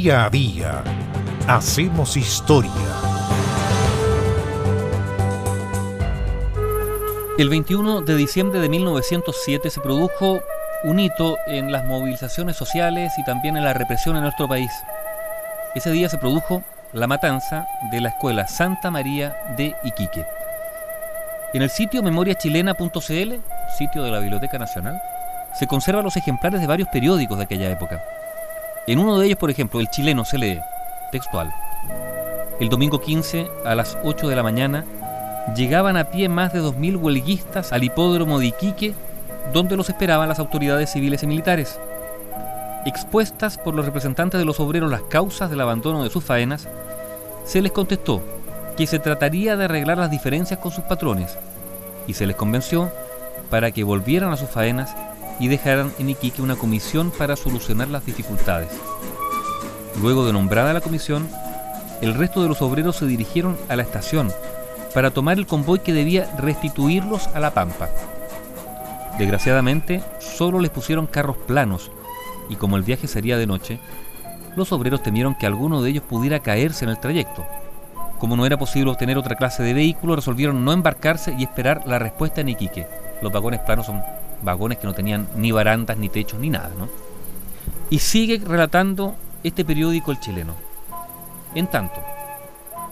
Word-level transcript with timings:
Día 0.00 0.24
a 0.24 0.30
día 0.30 0.82
hacemos 1.46 2.16
historia. 2.16 2.70
El 7.36 7.50
21 7.50 8.00
de 8.00 8.16
diciembre 8.16 8.60
de 8.60 8.70
1907 8.70 9.68
se 9.68 9.80
produjo 9.82 10.40
un 10.84 11.00
hito 11.00 11.36
en 11.46 11.70
las 11.70 11.84
movilizaciones 11.84 12.56
sociales 12.56 13.12
y 13.18 13.24
también 13.24 13.58
en 13.58 13.64
la 13.64 13.74
represión 13.74 14.16
en 14.16 14.22
nuestro 14.22 14.48
país. 14.48 14.72
Ese 15.74 15.90
día 15.90 16.08
se 16.08 16.16
produjo 16.16 16.64
la 16.94 17.06
matanza 17.06 17.66
de 17.92 18.00
la 18.00 18.08
escuela 18.08 18.48
Santa 18.48 18.90
María 18.90 19.36
de 19.58 19.76
Iquique. 19.84 20.24
En 21.52 21.60
el 21.60 21.68
sitio 21.68 22.02
memoriachilena.cl, 22.02 23.34
sitio 23.76 24.02
de 24.02 24.10
la 24.10 24.20
Biblioteca 24.20 24.58
Nacional, 24.58 24.98
se 25.58 25.66
conservan 25.66 26.04
los 26.04 26.16
ejemplares 26.16 26.62
de 26.62 26.66
varios 26.66 26.88
periódicos 26.88 27.36
de 27.36 27.44
aquella 27.44 27.70
época. 27.70 28.02
En 28.86 28.98
uno 28.98 29.18
de 29.18 29.26
ellos, 29.26 29.38
por 29.38 29.50
ejemplo, 29.50 29.80
el 29.80 29.88
chileno 29.90 30.24
se 30.24 30.38
lee, 30.38 30.60
textual, 31.12 31.52
el 32.60 32.68
domingo 32.68 33.00
15 33.00 33.48
a 33.64 33.74
las 33.74 33.96
8 34.04 34.28
de 34.28 34.36
la 34.36 34.42
mañana 34.42 34.84
llegaban 35.56 35.96
a 35.96 36.04
pie 36.10 36.28
más 36.28 36.52
de 36.52 36.60
2.000 36.60 37.00
huelguistas 37.00 37.72
al 37.72 37.84
hipódromo 37.84 38.38
de 38.38 38.46
Iquique, 38.46 38.94
donde 39.52 39.76
los 39.76 39.88
esperaban 39.88 40.28
las 40.28 40.38
autoridades 40.38 40.92
civiles 40.92 41.22
y 41.22 41.26
militares. 41.26 41.78
Expuestas 42.84 43.56
por 43.56 43.74
los 43.74 43.86
representantes 43.86 44.38
de 44.38 44.44
los 44.44 44.60
obreros 44.60 44.90
las 44.90 45.02
causas 45.02 45.48
del 45.48 45.62
abandono 45.62 46.04
de 46.04 46.10
sus 46.10 46.22
faenas, 46.22 46.68
se 47.44 47.62
les 47.62 47.72
contestó 47.72 48.22
que 48.76 48.86
se 48.86 48.98
trataría 48.98 49.56
de 49.56 49.64
arreglar 49.64 49.98
las 49.98 50.10
diferencias 50.10 50.60
con 50.60 50.70
sus 50.70 50.84
patrones 50.84 51.38
y 52.06 52.14
se 52.14 52.26
les 52.26 52.36
convenció 52.36 52.90
para 53.48 53.70
que 53.70 53.84
volvieran 53.84 54.32
a 54.32 54.36
sus 54.36 54.50
faenas 54.50 54.94
y 55.40 55.48
dejaran 55.48 55.92
en 55.98 56.10
Iquique 56.10 56.42
una 56.42 56.54
comisión 56.54 57.10
para 57.10 57.34
solucionar 57.34 57.88
las 57.88 58.06
dificultades. 58.06 58.70
Luego 60.00 60.24
de 60.24 60.32
nombrada 60.32 60.72
la 60.72 60.80
comisión, 60.80 61.28
el 62.00 62.14
resto 62.14 62.42
de 62.42 62.48
los 62.48 62.62
obreros 62.62 62.96
se 62.96 63.06
dirigieron 63.06 63.56
a 63.68 63.76
la 63.76 63.82
estación 63.82 64.30
para 64.94 65.10
tomar 65.10 65.38
el 65.38 65.46
convoy 65.46 65.80
que 65.80 65.92
debía 65.92 66.30
restituirlos 66.38 67.26
a 67.28 67.40
la 67.40 67.52
Pampa. 67.52 67.88
Desgraciadamente, 69.18 70.02
solo 70.18 70.60
les 70.60 70.70
pusieron 70.70 71.06
carros 71.06 71.36
planos 71.36 71.90
y 72.48 72.56
como 72.56 72.76
el 72.76 72.82
viaje 72.82 73.08
sería 73.08 73.36
de 73.36 73.46
noche, 73.46 73.80
los 74.56 74.72
obreros 74.72 75.02
temieron 75.02 75.34
que 75.34 75.46
alguno 75.46 75.82
de 75.82 75.90
ellos 75.90 76.04
pudiera 76.04 76.40
caerse 76.40 76.84
en 76.84 76.90
el 76.90 76.98
trayecto. 76.98 77.44
Como 78.18 78.36
no 78.36 78.44
era 78.44 78.58
posible 78.58 78.90
obtener 78.90 79.16
otra 79.16 79.36
clase 79.36 79.62
de 79.62 79.72
vehículo, 79.72 80.16
resolvieron 80.16 80.64
no 80.64 80.72
embarcarse 80.72 81.34
y 81.38 81.44
esperar 81.44 81.82
la 81.86 81.98
respuesta 81.98 82.40
en 82.40 82.50
Iquique. 82.50 82.86
Los 83.22 83.32
vagones 83.32 83.60
planos 83.60 83.86
son 83.86 84.02
vagones 84.42 84.78
que 84.78 84.86
no 84.86 84.94
tenían 84.94 85.28
ni 85.36 85.52
barandas, 85.52 85.96
ni 85.96 86.08
techos, 86.08 86.40
ni 86.40 86.50
nada, 86.50 86.70
¿no? 86.78 86.88
Y 87.90 87.98
sigue 87.98 88.40
relatando 88.44 89.16
este 89.42 89.64
periódico 89.64 90.10
el 90.10 90.20
chileno. 90.20 90.54
En 91.54 91.66
tanto, 91.66 92.00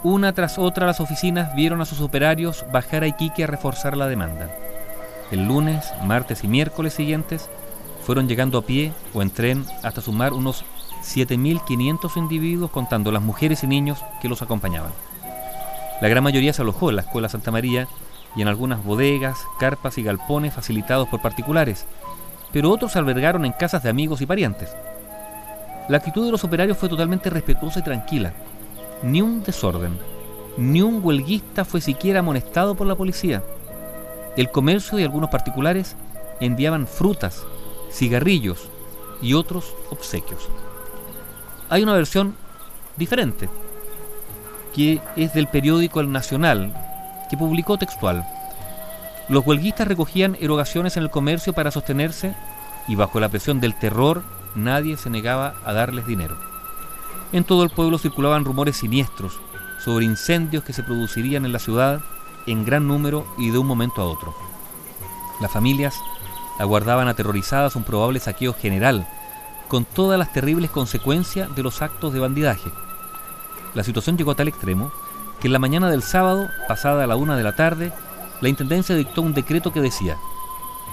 una 0.02 0.32
tras 0.32 0.58
otra 0.58 0.86
las 0.86 1.00
oficinas 1.00 1.55
vieron 1.55 1.80
a 1.80 1.84
sus 1.84 2.00
operarios 2.00 2.64
bajar 2.72 3.02
a 3.02 3.08
Iquique 3.08 3.44
a 3.44 3.48
reforzar 3.48 3.96
la 3.96 4.08
demanda. 4.08 4.50
El 5.30 5.46
lunes, 5.46 5.92
martes 6.05 6.44
y 6.44 6.48
miércoles 6.48 6.94
siguientes 6.94 7.48
fueron 8.05 8.28
llegando 8.28 8.58
a 8.58 8.62
pie 8.62 8.92
o 9.12 9.22
en 9.22 9.30
tren 9.30 9.66
hasta 9.83 10.00
sumar 10.00 10.33
unos 10.33 10.64
7.500 11.02 12.16
individuos 12.16 12.70
contando 12.70 13.12
las 13.12 13.22
mujeres 13.22 13.62
y 13.64 13.66
niños 13.66 13.98
que 14.20 14.28
los 14.28 14.40
acompañaban. 14.40 14.92
La 16.00 16.08
gran 16.08 16.22
mayoría 16.22 16.52
se 16.52 16.62
alojó 16.62 16.90
en 16.90 16.96
la 16.96 17.02
Escuela 17.02 17.28
Santa 17.28 17.50
María 17.50 17.88
y 18.36 18.42
en 18.42 18.48
algunas 18.48 18.84
bodegas, 18.84 19.38
carpas 19.58 19.98
y 19.98 20.02
galpones 20.02 20.54
facilitados 20.54 21.08
por 21.08 21.20
particulares, 21.20 21.86
pero 22.52 22.70
otros 22.70 22.96
albergaron 22.96 23.44
en 23.44 23.52
casas 23.52 23.82
de 23.82 23.90
amigos 23.90 24.20
y 24.20 24.26
parientes. 24.26 24.74
La 25.88 25.98
actitud 25.98 26.24
de 26.24 26.32
los 26.32 26.44
operarios 26.44 26.76
fue 26.76 26.88
totalmente 26.88 27.30
respetuosa 27.30 27.80
y 27.80 27.82
tranquila. 27.82 28.32
Ni 29.02 29.22
un 29.22 29.42
desorden, 29.42 29.98
ni 30.56 30.82
un 30.82 31.00
huelguista 31.02 31.64
fue 31.64 31.80
siquiera 31.80 32.20
amonestado 32.20 32.74
por 32.74 32.86
la 32.86 32.94
policía. 32.94 33.42
El 34.36 34.50
comercio 34.50 34.98
y 34.98 35.05
algunos 35.05 35.30
particulares 35.30 35.96
enviaban 36.40 36.86
frutas, 36.86 37.44
cigarrillos 37.90 38.68
y 39.22 39.34
otros 39.34 39.74
obsequios. 39.90 40.48
Hay 41.70 41.83
una 41.83 41.94
versión 41.94 42.34
diferente, 42.96 43.48
que 44.74 45.00
es 45.17 45.33
del 45.34 45.48
periódico 45.48 46.00
El 46.00 46.12
Nacional, 46.12 46.74
que 47.28 47.36
publicó 47.36 47.78
textual. 47.78 48.27
Los 49.28 49.46
huelguistas 49.46 49.89
recogían 49.89 50.36
erogaciones 50.40 50.96
en 50.96 51.02
el 51.02 51.11
comercio 51.11 51.52
para 51.52 51.70
sostenerse 51.70 52.34
y 52.86 52.94
bajo 52.94 53.20
la 53.20 53.28
presión 53.28 53.61
del 53.61 53.74
terror 53.74 54.22
nadie 54.55 54.96
se 54.96 55.11
negaba 55.11 55.55
a 55.64 55.72
darles 55.72 56.06
dinero. 56.06 56.36
En 57.33 57.44
todo 57.44 57.62
el 57.62 57.70
pueblo 57.70 57.98
circulaban 57.98 58.44
rumores 58.44 58.78
siniestros 58.78 59.38
sobre 59.84 60.06
incendios 60.06 60.64
que 60.64 60.72
se 60.72 60.83
producirían 60.83 61.44
en 61.44 61.52
la 61.52 61.58
ciudad 61.58 62.00
en 62.46 62.64
gran 62.64 62.88
número 62.88 63.27
y 63.36 63.50
de 63.50 63.58
un 63.58 63.67
momento 63.67 64.00
a 64.00 64.06
otro. 64.06 64.34
Las 65.40 65.52
familias 65.52 65.94
aguardaban 66.58 67.08
aterrorizadas 67.08 67.77
un 67.77 67.84
probable 67.84 68.18
saqueo 68.20 68.55
general, 68.55 69.06
con 69.68 69.84
todas 69.84 70.18
las 70.18 70.33
terribles 70.33 70.70
consecuencias 70.70 71.55
de 71.55 71.62
los 71.62 71.83
actos 71.83 72.12
de 72.12 72.20
bandidaje. 72.20 72.70
La 73.74 73.84
situación 73.84 74.17
llegó 74.17 74.30
a 74.33 74.34
tal 74.34 74.48
extremo 74.48 74.90
que 75.40 75.48
en 75.48 75.52
la 75.52 75.58
mañana 75.58 75.90
del 75.90 76.02
sábado, 76.02 76.48
pasada 76.66 77.06
la 77.06 77.16
una 77.16 77.36
de 77.36 77.44
la 77.44 77.54
tarde, 77.54 77.92
la 78.40 78.48
Intendencia 78.48 78.94
dictó 78.94 79.22
un 79.22 79.34
decreto 79.34 79.72
que 79.72 79.80
decía, 79.80 80.16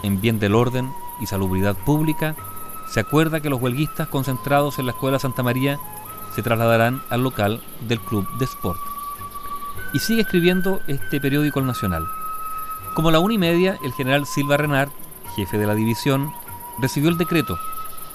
en 0.03 0.21
bien 0.21 0.39
del 0.39 0.55
orden 0.55 0.91
y 1.19 1.25
salubridad 1.25 1.75
pública, 1.75 2.35
se 2.87 2.99
acuerda 2.99 3.39
que 3.39 3.49
los 3.49 3.61
huelguistas 3.61 4.07
concentrados 4.07 4.79
en 4.79 4.85
la 4.85 4.91
Escuela 4.91 5.19
Santa 5.19 5.43
María 5.43 5.79
se 6.35 6.43
trasladarán 6.43 7.01
al 7.09 7.23
local 7.23 7.61
del 7.87 7.99
Club 7.99 8.27
de 8.37 8.45
Sport. 8.45 8.79
Y 9.93 9.99
sigue 9.99 10.21
escribiendo 10.21 10.81
este 10.87 11.19
periódico 11.19 11.59
El 11.59 11.67
Nacional. 11.67 12.07
Como 12.93 13.11
la 13.11 13.19
una 13.19 13.33
y 13.33 13.37
media, 13.37 13.77
el 13.83 13.93
general 13.93 14.25
Silva 14.25 14.57
Renard, 14.57 14.89
jefe 15.35 15.57
de 15.57 15.67
la 15.67 15.75
división, 15.75 16.31
recibió 16.79 17.09
el 17.09 17.17
decreto 17.17 17.57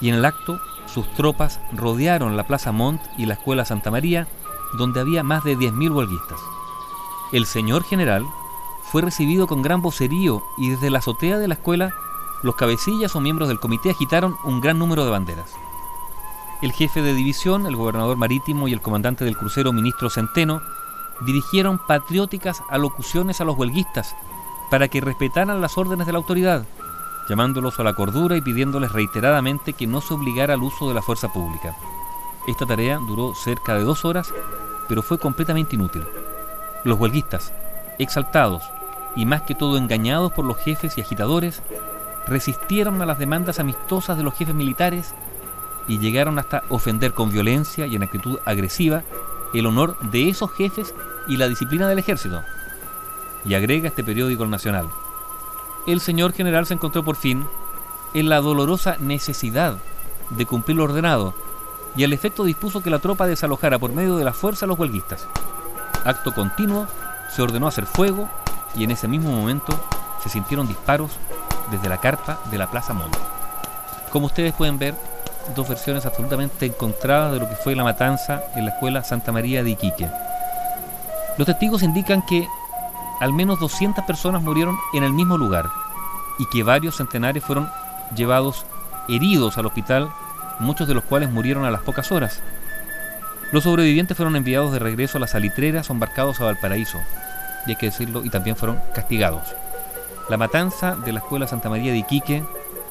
y 0.01 0.09
en 0.09 0.15
el 0.15 0.25
acto 0.25 0.61
sus 0.87 1.07
tropas 1.15 1.61
rodearon 1.73 2.37
la 2.37 2.47
Plaza 2.47 2.73
Mont 2.73 3.01
y 3.17 3.27
la 3.27 3.35
Escuela 3.35 3.65
Santa 3.65 3.91
María 3.91 4.27
donde 4.73 5.01
había 5.01 5.23
más 5.23 5.45
de 5.45 5.57
10.000 5.57 5.93
huelguistas. 5.93 6.41
El 7.33 7.47
señor 7.47 7.85
general 7.85 8.27
fue 8.91 9.03
recibido 9.03 9.47
con 9.47 9.63
gran 9.63 9.83
vocerío 9.83 10.43
y 10.57 10.71
desde 10.71 10.91
la 10.91 10.99
azotea 10.99 11.39
de 11.39 11.49
la 11.49 11.55
escuela 11.55 11.95
los 12.43 12.57
cabecillas 12.57 13.15
o 13.15 13.21
miembros 13.21 13.49
del 13.49 13.61
comité 13.61 13.91
agitaron 13.91 14.37
un 14.45 14.61
gran 14.61 14.79
número 14.79 15.05
de 15.05 15.11
banderas. 15.11 15.55
El 16.63 16.73
jefe 16.73 17.03
de 17.03 17.15
división, 17.15 17.67
el 17.67 17.77
gobernador 17.77 18.17
marítimo 18.17 18.69
y 18.69 18.73
el 18.73 18.81
comandante 18.81 19.25
del 19.25 19.37
crucero, 19.37 19.73
ministro 19.73 20.11
Centeno, 20.11 20.61
dirigieron 21.21 21.79
patrióticas 21.79 22.63
alocuciones 22.69 23.41
a 23.41 23.45
los 23.45 23.57
huelguistas 23.57 24.17
para 24.71 24.89
que 24.89 25.01
respetaran 25.01 25.61
las 25.61 25.77
órdenes 25.79 26.07
de 26.07 26.13
la 26.13 26.19
autoridad, 26.19 26.67
llamándolos 27.29 27.79
a 27.79 27.85
la 27.85 27.95
cordura 27.95 28.37
y 28.37 28.41
pidiéndoles 28.41 28.93
reiteradamente 28.93 29.73
que 29.73 29.87
no 29.87 30.01
se 30.01 30.15
obligara 30.15 30.55
al 30.55 30.63
uso 30.63 30.89
de 30.89 30.95
la 30.95 31.03
fuerza 31.03 31.33
pública. 31.33 31.77
Esta 32.47 32.67
tarea 32.67 32.99
duró 32.99 33.35
cerca 33.35 33.75
de 33.75 33.85
dos 33.85 34.05
horas, 34.05 34.33
pero 34.91 35.03
fue 35.03 35.19
completamente 35.19 35.77
inútil. 35.77 36.03
Los 36.83 36.99
huelguistas, 36.99 37.53
exaltados 38.01 38.65
y 39.15 39.25
más 39.25 39.43
que 39.43 39.55
todo 39.55 39.79
engañados 39.79 40.33
por 40.33 40.45
los 40.45 40.57
jefes 40.57 40.99
y 40.99 41.01
agitadores, 41.01 41.63
resistieron 42.27 43.01
a 43.01 43.07
las 43.07 43.21
demandas 43.21 43.61
amistosas 43.61 44.17
de 44.17 44.25
los 44.25 44.35
jefes 44.35 44.53
militares 44.53 45.15
y 45.87 46.01
llegaron 46.01 46.41
hasta 46.41 46.65
ofender 46.71 47.15
con 47.15 47.31
violencia 47.31 47.87
y 47.87 47.95
en 47.95 48.03
actitud 48.03 48.41
agresiva 48.45 49.05
el 49.55 49.67
honor 49.67 49.97
de 50.11 50.29
esos 50.29 50.51
jefes 50.51 50.93
y 51.29 51.37
la 51.37 51.47
disciplina 51.47 51.87
del 51.87 52.01
ejército. 52.01 52.43
Y 53.45 53.55
agrega 53.55 53.87
este 53.87 54.03
periódico 54.03 54.45
Nacional. 54.45 54.89
El 55.87 56.01
señor 56.01 56.33
general 56.33 56.67
se 56.67 56.75
encontró 56.75 57.05
por 57.05 57.15
fin 57.15 57.47
en 58.13 58.29
la 58.29 58.41
dolorosa 58.41 58.97
necesidad 58.99 59.77
de 60.31 60.47
cumplir 60.47 60.79
lo 60.79 60.85
ordenado 60.85 61.33
y 61.97 62.05
al 62.05 62.13
efecto 62.13 62.45
dispuso 62.45 62.83
que 62.83 62.91
la 62.91 62.99
tropa 62.99 63.27
desalojara 63.27 63.79
por 63.79 63.93
medio 63.93 64.17
de 64.17 64.25
la 64.25 64.33
fuerza 64.33 64.65
a 64.65 64.69
los 64.69 64.79
huelguistas. 64.79 65.27
Acto 66.05 66.33
continuo, 66.33 66.87
se 67.35 67.43
ordenó 67.43 67.67
hacer 67.67 67.87
fuego 67.87 68.29
y 68.75 68.85
en 68.85 68.91
ese 68.91 69.09
mismo 69.09 69.31
momento 69.31 69.79
se 70.23 70.29
sintieron 70.29 70.69
disparos 70.69 71.13
desde 71.71 71.89
la 71.89 71.99
carpa 71.99 72.39
de 72.51 72.59
la 72.59 72.71
Plaza 72.71 72.95
Monte. 72.95 73.19
Como 74.11 74.27
ustedes 74.27 74.53
pueden 74.55 74.79
ver, 74.79 74.95
dos 75.55 75.69
versiones 75.69 76.07
absolutamente 76.07 76.67
encontradas 76.67 77.33
de 77.33 77.41
lo 77.41 77.49
que 77.49 77.57
fue 77.57 77.75
la 77.75 77.85
matanza 77.85 78.43
en 78.55 78.65
la 78.65 78.73
escuela 78.73 79.05
Santa 79.05 79.33
María 79.33 79.63
de 79.63 79.71
Iquique. 79.71 80.09
Los 81.39 81.47
testigos 81.47 81.83
indican 81.83 82.25
que 82.27 82.47
al 83.21 83.33
menos 83.33 83.61
200 83.61 84.05
personas 84.05 84.43
murieron 84.43 84.77
en 84.95 85.05
el 85.05 85.13
mismo 85.13 85.37
lugar 85.37 85.71
y 86.39 86.47
que 86.47 86.63
varios 86.63 86.97
centenares 86.97 87.45
fueron 87.45 87.71
llevados 88.15 88.65
heridos 89.09 89.59
al 89.59 89.67
hospital 89.67 90.11
muchos 90.61 90.87
de 90.87 90.95
los 90.95 91.05
cuales 91.05 91.31
murieron 91.31 91.65
a 91.65 91.71
las 91.71 91.83
pocas 91.83 92.13
horas. 92.13 92.41
Los 93.53 93.65
sobrevivientes 93.65 94.17
fueron 94.17 94.37
enviados 94.37 94.73
de 94.73 94.79
regreso 94.79 95.19
a 95.19 95.21
las 95.21 95.33
salitreras 95.33 95.91
o 95.91 95.93
embarcados 95.93 96.41
a 96.41 96.45
Valparaíso, 96.45 96.99
y 97.67 97.71
hay 97.71 97.77
que 97.77 97.87
decirlo, 97.87 98.25
y 98.25 98.31
también 98.31 98.57
fueron 98.57 98.79
castigados. 98.95 99.43
La 100.29 100.37
matanza 100.37 100.95
de 100.95 101.13
la 101.13 101.19
Escuela 101.19 101.49
Santa 101.49 101.69
María 101.69 101.93
de 101.93 101.99
Iquique, 101.99 102.45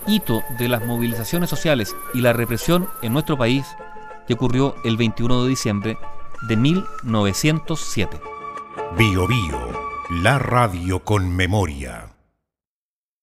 hito 0.05 0.43
de 0.57 0.67
las 0.67 0.85
movilizaciones 0.85 1.49
sociales 1.49 1.95
y 2.13 2.21
la 2.21 2.33
represión 2.33 2.89
en 3.01 3.13
nuestro 3.13 3.37
país, 3.37 3.65
y 4.27 4.33
ocurrió 4.33 4.75
el 4.83 4.97
21 4.97 5.43
de 5.43 5.49
diciembre 5.49 5.97
de 6.47 6.57
1907. 6.57 8.19
Bio 8.97 9.27
Bio, 9.27 9.59
la 10.09 10.39
radio 10.39 10.99
con 10.99 11.35
memoria. 11.35 12.18